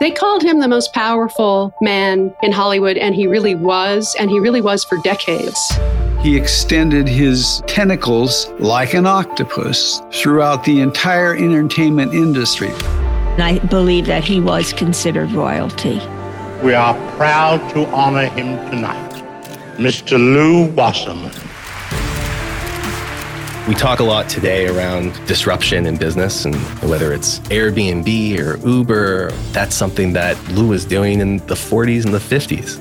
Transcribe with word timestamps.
They 0.00 0.12
called 0.12 0.44
him 0.44 0.60
the 0.60 0.68
most 0.68 0.92
powerful 0.92 1.74
man 1.80 2.32
in 2.40 2.52
Hollywood, 2.52 2.96
and 2.96 3.16
he 3.16 3.26
really 3.26 3.56
was, 3.56 4.14
and 4.16 4.30
he 4.30 4.38
really 4.38 4.60
was 4.60 4.84
for 4.84 4.96
decades. 4.98 5.58
He 6.20 6.36
extended 6.36 7.08
his 7.08 7.62
tentacles 7.66 8.48
like 8.60 8.94
an 8.94 9.06
octopus 9.06 10.00
throughout 10.12 10.62
the 10.62 10.80
entire 10.80 11.34
entertainment 11.34 12.14
industry. 12.14 12.70
I 13.40 13.60
believe 13.70 14.06
that 14.06 14.22
he 14.22 14.40
was 14.40 14.72
considered 14.72 15.32
royalty. 15.32 16.00
We 16.62 16.74
are 16.74 16.94
proud 17.16 17.58
to 17.70 17.86
honor 17.88 18.26
him 18.26 18.56
tonight, 18.70 19.10
Mr. 19.78 20.12
Lew 20.12 20.66
Wasserman. 20.74 21.32
We 23.68 23.74
talk 23.74 24.00
a 24.00 24.02
lot 24.02 24.30
today 24.30 24.66
around 24.66 25.12
disruption 25.26 25.84
in 25.84 25.98
business 25.98 26.46
and 26.46 26.56
whether 26.88 27.12
it's 27.12 27.40
Airbnb 27.50 28.38
or 28.38 28.56
Uber, 28.66 29.30
that's 29.52 29.74
something 29.74 30.14
that 30.14 30.42
Lew 30.52 30.68
was 30.68 30.86
doing 30.86 31.20
in 31.20 31.36
the 31.48 31.54
40s 31.54 32.06
and 32.06 32.14
the 32.14 32.18
50s. 32.18 32.80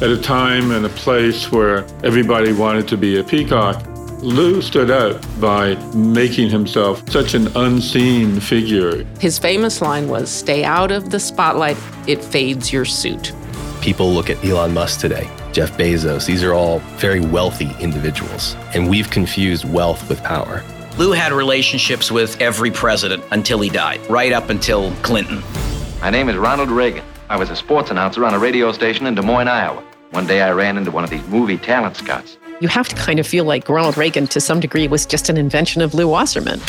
At 0.00 0.10
a 0.10 0.22
time 0.22 0.70
and 0.70 0.86
a 0.86 0.90
place 0.90 1.50
where 1.50 1.84
everybody 2.04 2.52
wanted 2.52 2.86
to 2.86 2.96
be 2.96 3.18
a 3.18 3.24
peacock, 3.24 3.84
Lew 4.20 4.62
stood 4.62 4.92
out 4.92 5.20
by 5.40 5.74
making 5.92 6.50
himself 6.50 7.02
such 7.10 7.34
an 7.34 7.48
unseen 7.56 8.38
figure. 8.38 9.04
His 9.18 9.40
famous 9.40 9.82
line 9.82 10.06
was 10.06 10.30
stay 10.30 10.62
out 10.62 10.92
of 10.92 11.10
the 11.10 11.18
spotlight, 11.18 11.76
it 12.06 12.22
fades 12.22 12.72
your 12.72 12.84
suit. 12.84 13.32
People 13.80 14.12
look 14.12 14.28
at 14.28 14.44
Elon 14.44 14.74
Musk 14.74 15.00
today, 15.00 15.30
Jeff 15.52 15.76
Bezos. 15.78 16.26
These 16.26 16.42
are 16.42 16.52
all 16.52 16.80
very 16.98 17.20
wealthy 17.20 17.70
individuals, 17.80 18.56
and 18.74 18.88
we've 18.90 19.08
confused 19.08 19.64
wealth 19.72 20.08
with 20.08 20.22
power. 20.22 20.64
Lew 20.98 21.12
had 21.12 21.32
relationships 21.32 22.10
with 22.10 22.40
every 22.40 22.72
president 22.72 23.22
until 23.30 23.60
he 23.60 23.70
died, 23.70 24.00
right 24.10 24.32
up 24.32 24.50
until 24.50 24.92
Clinton. 25.02 25.42
My 26.00 26.10
name 26.10 26.28
is 26.28 26.36
Ronald 26.36 26.70
Reagan. 26.70 27.04
I 27.30 27.36
was 27.36 27.50
a 27.50 27.56
sports 27.56 27.90
announcer 27.90 28.24
on 28.24 28.34
a 28.34 28.38
radio 28.38 28.72
station 28.72 29.06
in 29.06 29.14
Des 29.14 29.22
Moines, 29.22 29.48
Iowa. 29.48 29.82
One 30.10 30.26
day 30.26 30.42
I 30.42 30.50
ran 30.50 30.76
into 30.76 30.90
one 30.90 31.04
of 31.04 31.10
these 31.10 31.24
movie 31.28 31.56
talent 31.58 31.96
scouts. 31.96 32.36
You 32.60 32.66
have 32.66 32.88
to 32.88 32.96
kind 32.96 33.20
of 33.20 33.26
feel 33.26 33.44
like 33.44 33.68
Ronald 33.68 33.96
Reagan, 33.96 34.26
to 34.28 34.40
some 34.40 34.58
degree, 34.58 34.88
was 34.88 35.06
just 35.06 35.28
an 35.28 35.36
invention 35.36 35.82
of 35.82 35.94
Lew 35.94 36.08
Wasserman. 36.08 36.60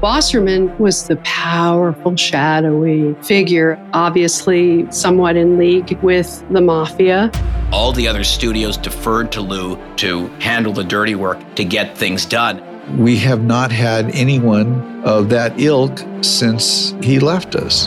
Wasserman 0.00 0.78
was 0.78 1.06
the 1.06 1.16
powerful, 1.16 2.16
shadowy 2.16 3.12
figure, 3.22 3.78
obviously 3.92 4.90
somewhat 4.90 5.36
in 5.36 5.58
league 5.58 5.92
with 6.02 6.42
the 6.50 6.62
mafia. 6.62 7.30
All 7.70 7.92
the 7.92 8.08
other 8.08 8.24
studios 8.24 8.78
deferred 8.78 9.30
to 9.32 9.42
Lew 9.42 9.78
to 9.96 10.28
handle 10.38 10.72
the 10.72 10.84
dirty 10.84 11.14
work 11.14 11.38
to 11.56 11.66
get 11.66 11.98
things 11.98 12.24
done. 12.24 12.62
We 12.98 13.18
have 13.18 13.44
not 13.44 13.70
had 13.70 14.06
anyone 14.14 15.02
of 15.04 15.28
that 15.28 15.60
ilk 15.60 16.02
since 16.22 16.94
he 17.02 17.20
left 17.20 17.54
us. 17.54 17.86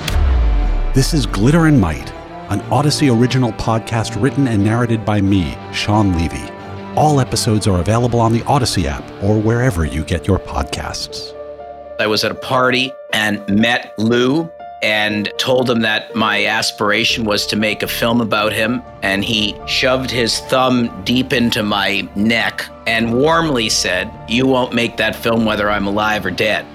This 0.93 1.15
is 1.15 1.25
Glitter 1.25 1.65
and 1.65 1.81
Might, 1.81 2.13
an 2.51 2.61
Odyssey 2.71 3.09
original 3.09 3.53
podcast 3.53 4.21
written 4.21 4.47
and 4.47 4.63
narrated 4.63 5.03
by 5.03 5.19
me, 5.19 5.57
Shawn 5.73 6.15
Levy. 6.15 6.47
All 6.95 7.19
episodes 7.19 7.65
are 7.65 7.81
available 7.81 8.19
on 8.19 8.31
the 8.31 8.43
Odyssey 8.43 8.87
app 8.87 9.03
or 9.23 9.39
wherever 9.39 9.83
you 9.83 10.03
get 10.03 10.27
your 10.27 10.37
podcasts. 10.37 11.33
I 11.99 12.07
was 12.07 12.23
at 12.23 12.31
a 12.31 12.35
party 12.35 12.91
and 13.13 13.47
met 13.47 13.93
Lew 13.97 14.49
and 14.81 15.31
told 15.37 15.69
him 15.69 15.81
that 15.81 16.13
my 16.13 16.45
aspiration 16.45 17.23
was 17.23 17.47
to 17.47 17.55
make 17.55 17.83
a 17.83 17.87
film 17.87 18.19
about 18.19 18.51
him. 18.51 18.81
And 19.01 19.23
he 19.23 19.55
shoved 19.65 20.11
his 20.11 20.39
thumb 20.41 21.03
deep 21.05 21.31
into 21.31 21.63
my 21.63 22.07
neck 22.15 22.65
and 22.85 23.13
warmly 23.17 23.69
said, 23.69 24.11
You 24.27 24.45
won't 24.45 24.73
make 24.73 24.97
that 24.97 25.15
film 25.15 25.45
whether 25.45 25.69
I'm 25.69 25.87
alive 25.87 26.25
or 26.25 26.31
dead. 26.31 26.65